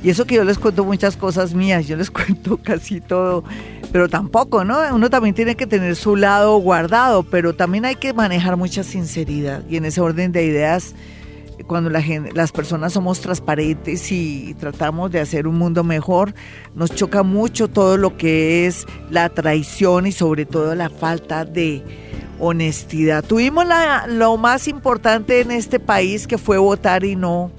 [0.03, 3.45] Y eso que yo les cuento muchas cosas mías, yo les cuento casi todo,
[3.93, 4.79] pero tampoco, ¿no?
[4.95, 9.63] Uno también tiene que tener su lado guardado, pero también hay que manejar mucha sinceridad.
[9.69, 10.95] Y en ese orden de ideas,
[11.67, 16.35] cuando la gente, las personas somos transparentes y tratamos de hacer un mundo mejor,
[16.75, 21.83] nos choca mucho todo lo que es la traición y sobre todo la falta de
[22.39, 23.23] honestidad.
[23.23, 27.53] Tuvimos la, lo más importante en este país que fue votar y no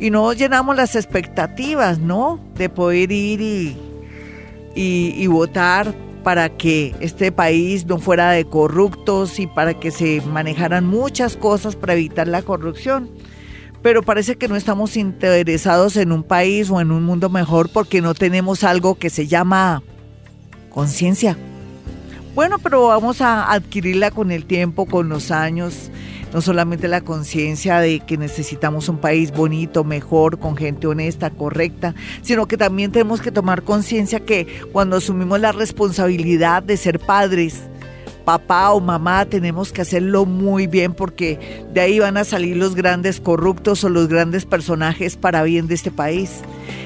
[0.00, 2.40] y no llenamos las expectativas, ¿no?
[2.56, 3.76] De poder ir y,
[4.74, 10.86] y, votar para que este país no fuera de corruptos y para que se manejaran
[10.86, 13.10] muchas cosas para evitar la corrupción.
[13.82, 18.00] Pero parece que no estamos interesados en un país o en un mundo mejor porque
[18.00, 19.82] no tenemos algo que se llama
[20.70, 21.36] conciencia.
[22.38, 25.90] Bueno, pero vamos a adquirirla con el tiempo, con los años
[26.32, 31.96] no solamente la conciencia de que necesitamos un país bonito, mejor, con gente honesta, correcta,
[32.22, 37.62] sino que también tenemos que tomar conciencia que cuando asumimos la responsabilidad de ser padres,
[38.28, 42.74] papá o mamá tenemos que hacerlo muy bien porque de ahí van a salir los
[42.74, 46.42] grandes corruptos o los grandes personajes para bien de este país.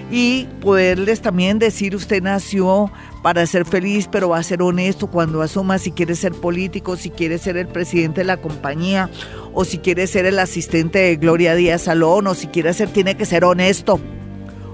[0.08, 2.92] Y poderles también decir, usted nació
[3.24, 7.10] para ser feliz, pero va a ser honesto cuando asuma si quiere ser político, si
[7.10, 9.10] quiere ser el presidente de la compañía,
[9.52, 13.16] o si quiere ser el asistente de Gloria Díaz Salón, o si quiere ser, tiene
[13.16, 13.98] que ser honesto.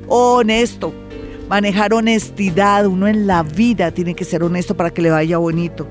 [0.07, 0.93] Honesto.
[1.49, 5.89] Manejar honestidad, uno en la vida tiene que ser honesto para que le vaya bonito.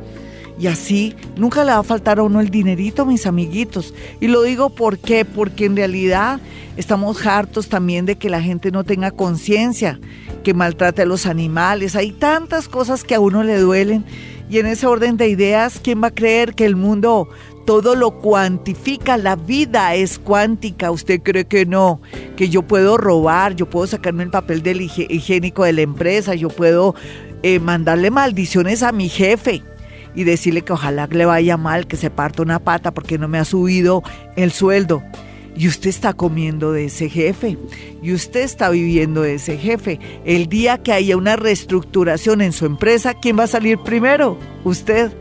[0.59, 3.93] Y así nunca le va a faltar a uno el dinerito, mis amiguitos.
[4.19, 5.25] Y lo digo porque
[5.65, 6.39] en realidad
[6.77, 9.99] estamos hartos también de que la gente no tenga conciencia,
[10.43, 11.95] que maltrate a los animales.
[11.95, 14.03] Hay tantas cosas que a uno le duelen.
[14.49, 17.27] Y en ese orden de ideas, ¿quién va a creer que el mundo
[17.65, 21.99] todo lo cuantifica, la vida es cuántica, usted cree que no,
[22.37, 26.47] que yo puedo robar, yo puedo sacarme el papel del higiénico de la empresa, yo
[26.47, 26.95] puedo
[27.43, 29.63] eh, mandarle maldiciones a mi jefe
[30.17, 33.37] y decirle que ojalá le vaya mal, que se parta una pata porque no me
[33.37, 34.01] ha subido
[34.35, 35.03] el sueldo.
[35.55, 37.55] Y usted está comiendo de ese jefe.
[38.01, 39.99] Y usted está viviendo de ese jefe.
[40.25, 44.39] El día que haya una reestructuración en su empresa, ¿quién va a salir primero?
[44.63, 45.11] Usted.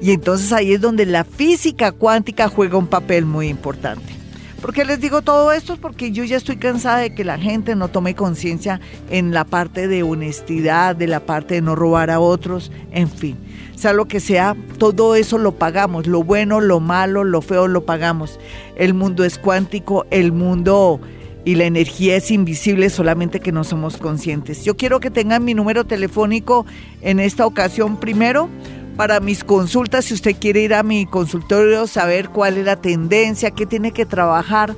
[0.00, 4.14] Y entonces ahí es donde la física cuántica juega un papel muy importante.
[4.60, 5.78] ¿Por qué les digo todo esto?
[5.78, 9.88] Porque yo ya estoy cansada de que la gente no tome conciencia en la parte
[9.88, 13.36] de honestidad, de la parte de no robar a otros, en fin.
[13.78, 17.86] Sea lo que sea, todo eso lo pagamos, lo bueno, lo malo, lo feo lo
[17.86, 18.40] pagamos.
[18.74, 21.00] El mundo es cuántico, el mundo
[21.44, 24.64] y la energía es invisible, solamente que no somos conscientes.
[24.64, 26.66] Yo quiero que tengan mi número telefónico
[27.02, 28.48] en esta ocasión primero
[28.96, 33.52] para mis consultas, si usted quiere ir a mi consultorio, saber cuál es la tendencia,
[33.52, 34.74] qué tiene que trabajar,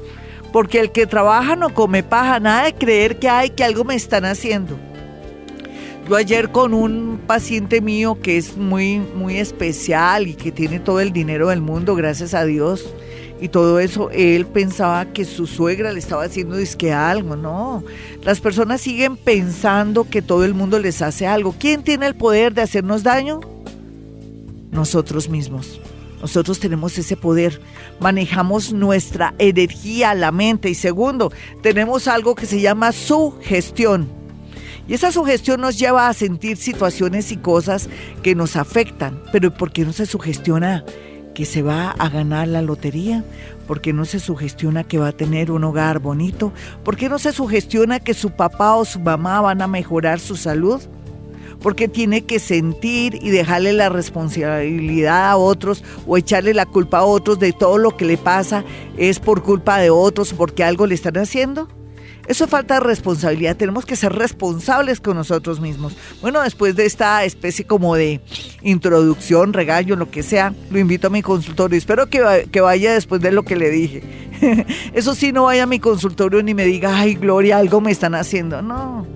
[0.53, 3.95] porque el que trabaja no come paja, nada de creer que hay que algo me
[3.95, 4.79] están haciendo.
[6.11, 10.99] Yo ayer con un paciente mío que es muy, muy especial y que tiene todo
[10.99, 12.93] el dinero del mundo, gracias a Dios,
[13.41, 17.85] y todo eso, él pensaba que su suegra le estaba haciendo disque algo, no.
[18.25, 21.55] Las personas siguen pensando que todo el mundo les hace algo.
[21.57, 23.39] ¿Quién tiene el poder de hacernos daño?
[24.73, 25.81] nosotros mismos.
[26.21, 27.61] Nosotros tenemos ese poder,
[28.01, 31.33] manejamos nuestra energía, la mente y segundo,
[31.63, 34.20] tenemos algo que se llama sugestión.
[34.91, 37.89] Y esa sugestión nos lleva a sentir situaciones y cosas
[38.25, 39.23] que nos afectan.
[39.31, 40.85] Pero ¿por qué no se sugestiona
[41.33, 43.23] que se va a ganar la lotería?
[43.69, 46.53] ¿Por qué no se sugestiona que va a tener un hogar bonito?
[46.83, 50.35] ¿Por qué no se sugestiona que su papá o su mamá van a mejorar su
[50.35, 50.83] salud?
[51.63, 57.05] porque tiene que sentir y dejarle la responsabilidad a otros o echarle la culpa a
[57.05, 58.65] otros de todo lo que le pasa
[58.97, 61.69] es por culpa de otros, porque algo le están haciendo.
[62.27, 65.97] Eso falta de responsabilidad, tenemos que ser responsables con nosotros mismos.
[66.21, 68.21] Bueno, después de esta especie como de
[68.63, 71.77] introducción, regaño, lo que sea, lo invito a mi consultorio.
[71.77, 74.03] Espero que, que vaya después de lo que le dije.
[74.95, 78.15] Eso sí, no vaya a mi consultorio ni me diga, ay, Gloria, algo me están
[78.15, 78.63] haciendo.
[78.63, 79.07] No,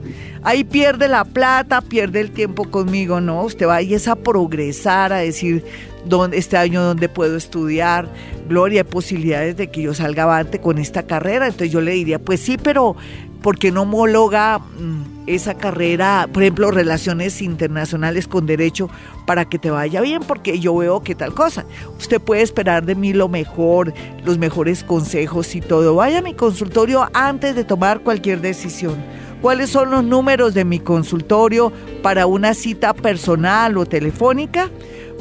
[0.42, 5.12] ahí pierde la plata, pierde el tiempo conmigo, no, usted va ahí es a progresar,
[5.12, 5.64] a decir
[6.06, 8.08] dónde, este año dónde puedo estudiar,
[8.48, 12.18] Gloria, hay posibilidades de que yo salga avante con esta carrera, entonces yo le diría,
[12.18, 12.96] pues sí, pero
[13.44, 18.88] ¿por qué no homologa mm, esa carrera, por ejemplo, relaciones internacionales con derecho
[19.26, 20.22] para que te vaya bien?
[20.26, 21.66] Porque yo veo que tal cosa.
[21.98, 23.92] Usted puede esperar de mí lo mejor,
[24.24, 25.94] los mejores consejos y todo.
[25.94, 28.96] Vaya a mi consultorio antes de tomar cualquier decisión.
[29.42, 31.70] ¿Cuáles son los números de mi consultorio
[32.02, 34.70] para una cita personal o telefónica?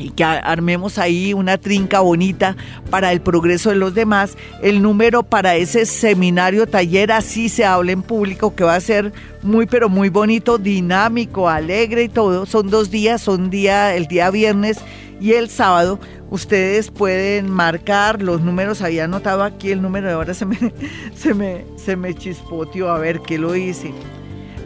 [0.00, 2.56] y que armemos ahí una trinca bonita
[2.90, 4.36] para el progreso de los demás.
[4.62, 9.12] El número para ese seminario taller, así se habla en público, que va a ser
[9.42, 12.46] muy, pero muy bonito, dinámico, alegre y todo.
[12.46, 14.78] Son dos días, son día, el día viernes
[15.20, 16.00] y el sábado.
[16.30, 20.56] Ustedes pueden marcar los números, había anotado aquí el número, de ahora se me,
[21.14, 23.92] se me, se me chispoteó, a ver qué lo hice.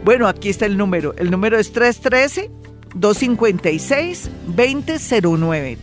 [0.03, 1.15] Bueno, aquí está el número.
[1.17, 2.51] El número es 313
[2.99, 5.77] 256-2009.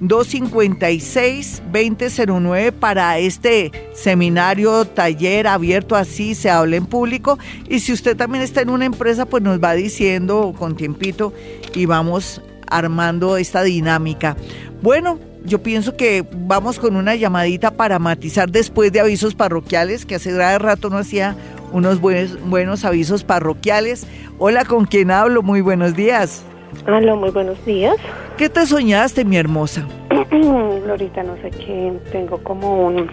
[0.00, 7.38] 313-256-2009 para este seminario, taller abierto así, se habla en público.
[7.68, 11.32] Y si usted también está en una empresa, pues nos va diciendo con tiempito
[11.74, 14.36] y vamos armando esta dinámica.
[14.82, 20.16] Bueno, yo pienso que vamos con una llamadita para matizar después de avisos parroquiales, que
[20.16, 21.36] hace rato no hacía
[21.72, 24.06] unos buenos, buenos avisos parroquiales.
[24.38, 25.42] Hola, ¿con quién hablo?
[25.42, 26.44] Muy buenos días.
[26.86, 27.96] Hola, muy buenos días.
[28.36, 29.86] ¿Qué te soñaste, mi hermosa?
[30.30, 33.10] Glorita, no sé qué, tengo como un...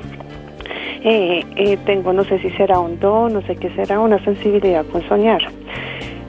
[1.08, 4.84] Eh, eh, tengo, no sé si será un don, no sé qué será, una sensibilidad
[4.88, 5.42] con soñar.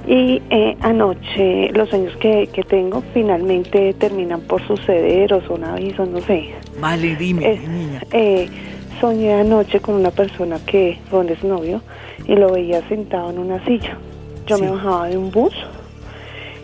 [0.06, 6.08] Y eh, anoche los sueños que, que, tengo finalmente terminan por suceder o son avisos,
[6.08, 6.50] no sé.
[6.80, 8.00] Vale, dime, niña.
[9.00, 11.82] soñé anoche con una persona que, donde es novio,
[12.26, 13.98] y lo veía sentado en una silla.
[14.46, 15.54] Yo me bajaba de un bus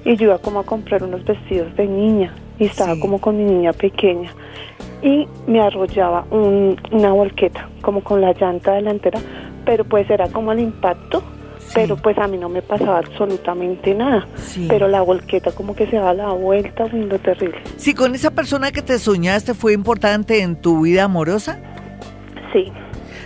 [0.05, 3.45] y yo iba como a comprar unos vestidos de niña y estaba como con mi
[3.45, 4.33] niña pequeña
[5.03, 9.21] y me arrollaba una volqueta como con la llanta delantera,
[9.65, 11.23] pero pues era como el impacto
[11.75, 14.27] pero pues a mí no me pasaba absolutamente nada.
[14.69, 17.59] Pero la volqueta como que se da la vuelta, lo terrible.
[17.77, 21.59] Sí, con esa persona que te soñaste fue importante en tu vida amorosa.
[22.53, 22.71] Sí.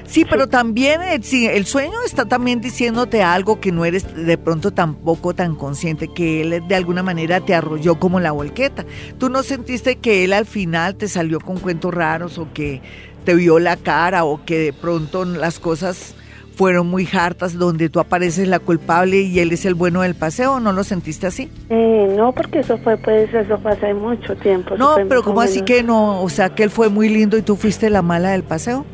[0.04, 1.20] Sí, pero también eh,
[1.52, 6.42] el sueño está también diciéndote algo que no eres de pronto tampoco tan consciente, que
[6.42, 8.84] él de alguna manera te arrolló como la volqueta.
[9.18, 12.80] ¿Tú no sentiste que él al final te salió con cuentos raros o que
[13.24, 16.14] te vio la cara o que de pronto las cosas
[16.56, 20.58] fueron muy hartas donde tú apareces la culpable y él es el bueno del paseo,
[20.58, 21.50] ¿no lo sentiste así?
[21.68, 24.74] Eh, no, porque eso fue pues eso fue hace mucho tiempo.
[24.76, 26.22] No, pero ¿cómo así que no?
[26.22, 28.86] O sea, que él fue muy lindo y tú fuiste la mala del paseo.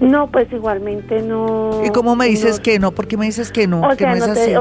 [0.00, 1.82] No, pues igualmente no.
[1.84, 2.92] ¿Y cómo me dices que no?
[2.92, 3.82] ¿Por qué me dices que no?
[3.96, 4.52] que no es así.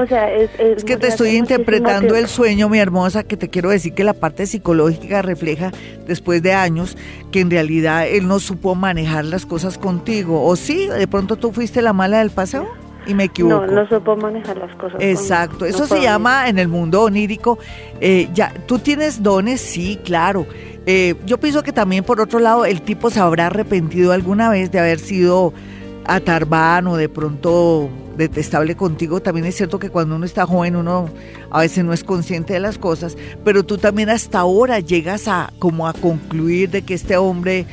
[0.60, 4.14] es, que te estoy interpretando el sueño, mi hermosa, que te quiero decir que la
[4.14, 5.72] parte psicológica refleja
[6.08, 6.98] después de años
[7.32, 10.44] que en realidad él no supo manejar las cosas contigo.
[10.44, 10.88] ¿O sí?
[10.88, 12.68] ¿De pronto tú fuiste la mala del paseo?
[13.06, 13.66] y me equivoco.
[13.66, 15.00] No, no supo manejar las cosas.
[15.00, 17.58] Exacto, eso se llama en el mundo onírico,
[18.02, 20.46] eh, ya, tú tienes dones, sí, claro,
[20.88, 24.72] eh, yo pienso que también, por otro lado, el tipo se habrá arrepentido alguna vez
[24.72, 25.54] de haber sido
[26.06, 29.22] atarbán o de pronto detestable contigo.
[29.22, 31.10] También es cierto que cuando uno está joven uno
[31.52, 35.52] a veces no es consciente de las cosas, pero tú también hasta ahora llegas a
[35.60, 37.66] como a concluir de que este hombre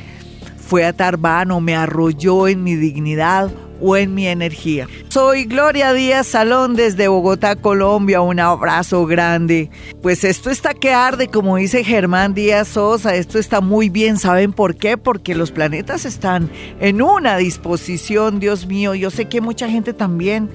[0.57, 3.49] fue atarbán o me arrolló en mi dignidad
[3.81, 4.87] o en mi energía.
[5.09, 8.21] Soy Gloria Díaz Salón desde Bogotá, Colombia.
[8.21, 9.69] Un abrazo grande.
[10.01, 13.15] Pues esto está que arde, como dice Germán Díaz Sosa.
[13.15, 14.17] Esto está muy bien.
[14.17, 14.97] ¿Saben por qué?
[14.97, 16.49] Porque los planetas están
[16.79, 18.95] en una disposición, Dios mío.
[18.95, 20.49] Yo sé que mucha gente también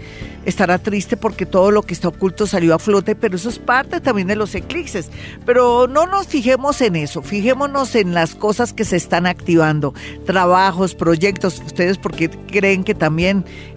[0.45, 4.01] estará triste porque todo lo que está oculto salió a flote, pero eso es parte
[4.01, 5.11] también de los eclipses.
[5.45, 9.95] Pero no nos fijemos en eso, fijémonos en las cosas que se están activando,
[10.25, 13.10] trabajos, proyectos, ustedes porque creen que también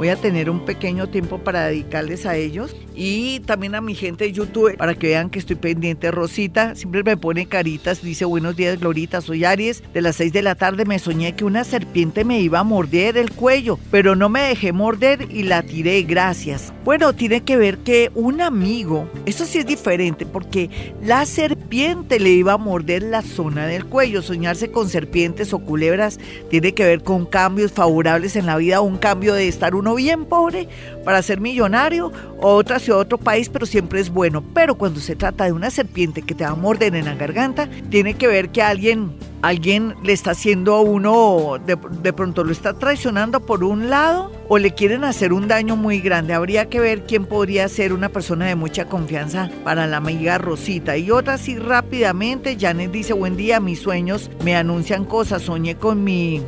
[0.00, 4.24] Voy a tener un pequeño tiempo para dedicarles a ellos y también a mi gente
[4.24, 6.10] de YouTube para que vean que estoy pendiente.
[6.10, 9.82] Rosita siempre me pone caritas, dice buenos días Glorita, soy Aries.
[9.92, 13.18] De las 6 de la tarde me soñé que una serpiente me iba a morder
[13.18, 16.72] el cuello, pero no me dejé morder y la tiré, gracias.
[16.82, 20.70] Bueno, tiene que ver que un amigo, eso sí es diferente porque
[21.04, 24.22] la serpiente le iba a morder la zona del cuello.
[24.22, 28.96] Soñarse con serpientes o culebras tiene que ver con cambios favorables en la vida, un
[28.96, 30.68] cambio de estar uno bien pobre
[31.04, 34.42] para ser millonario o otra otro país, pero siempre es bueno.
[34.54, 37.68] Pero cuando se trata de una serpiente que te va a morder en la garganta,
[37.90, 39.12] tiene que ver que alguien,
[39.42, 44.32] alguien le está haciendo a uno, de, de pronto lo está traicionando por un lado
[44.48, 46.34] o le quieren hacer un daño muy grande.
[46.34, 50.96] Habría que ver quién podría ser una persona de mucha confianza para la amiga Rosita.
[50.96, 56.02] Y otra así rápidamente, Janet dice, buen día, mis sueños me anuncian cosas, soñé con
[56.02, 56.42] mi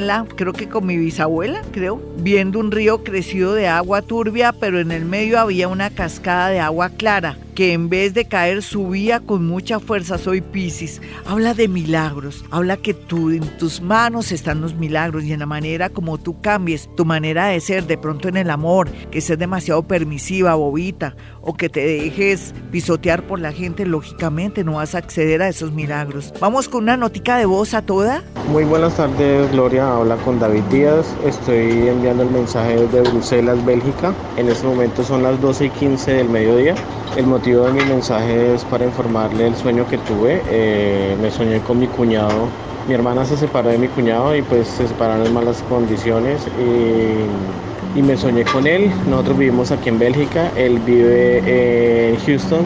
[0.00, 4.80] la creo que con mi bisabuela, creo, viendo un río crecido de agua turbia, pero
[4.80, 7.36] en el medio había una cascada de agua clara.
[7.54, 10.18] Que en vez de caer subía con mucha fuerza.
[10.18, 11.00] Soy Piscis.
[11.26, 12.44] Habla de milagros.
[12.50, 16.40] Habla que tú, en tus manos están los milagros y en la manera como tú
[16.40, 21.16] cambies tu manera de ser, de pronto en el amor, que seas demasiado permisiva, bobita,
[21.40, 25.72] o que te dejes pisotear por la gente, lógicamente no vas a acceder a esos
[25.72, 26.32] milagros.
[26.40, 28.22] Vamos con una notica de voz a toda.
[28.50, 29.92] Muy buenas tardes, Gloria.
[29.94, 31.06] Habla con David Díaz.
[31.24, 34.14] Estoy enviando el mensaje desde Bruselas, Bélgica.
[34.36, 36.74] En este momento son las 12 y 15 del mediodía.
[37.16, 40.42] El de mi mensaje es para informarle el sueño que tuve.
[40.48, 42.46] Eh, me soñé con mi cuñado.
[42.86, 46.46] Mi hermana se separó de mi cuñado y pues se separaron en malas condiciones.
[46.60, 48.92] Y, y me soñé con él.
[49.08, 50.52] Nosotros vivimos aquí en Bélgica.
[50.56, 52.64] Él vive en Houston.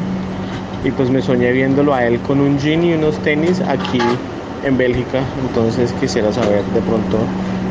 [0.85, 4.01] Y pues me soñé viéndolo a él con un jean y unos tenis aquí
[4.63, 5.23] en Bélgica.
[5.49, 7.17] Entonces quisiera saber de pronto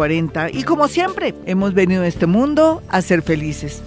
[0.54, 3.82] Y como siempre, hemos venido a este mundo a ser felices.